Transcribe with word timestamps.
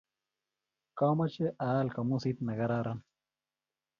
kamoche 0.97 1.47
aal 1.67 1.87
kamusit 1.95 2.37
nekararan. 2.45 2.99